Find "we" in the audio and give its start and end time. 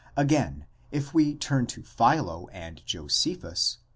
1.13-1.35